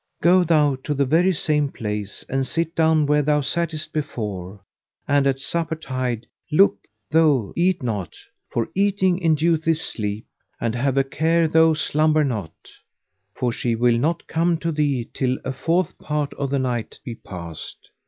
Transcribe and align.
Go 0.19 0.43
thou 0.43 0.77
to 0.77 0.95
the 0.95 1.05
very 1.05 1.31
same 1.31 1.69
place 1.71 2.25
and 2.27 2.43
sit 2.47 2.73
down 2.75 3.05
where 3.05 3.21
thou 3.21 3.41
sattest 3.41 3.93
before 3.93 4.63
and 5.07 5.27
at 5.27 5.37
supper 5.37 5.75
tide 5.75 6.25
look 6.51 6.87
thou 7.11 7.53
eat 7.55 7.83
not, 7.83 8.15
for 8.49 8.69
eating 8.73 9.19
induceth 9.19 9.77
sleep; 9.77 10.25
and 10.59 10.73
have 10.73 10.97
a 10.97 11.03
care 11.03 11.47
thou 11.47 11.75
slumber 11.75 12.23
not, 12.23 12.71
for 13.35 13.51
she 13.51 13.75
will 13.75 13.99
not 13.99 14.25
come 14.25 14.57
to 14.57 14.71
thee 14.71 15.07
till 15.13 15.37
a 15.45 15.53
fourth 15.53 15.95
part 15.99 16.33
of 16.33 16.49
the 16.49 16.57
night 16.57 16.99
be 17.05 17.13
passed. 17.13 17.91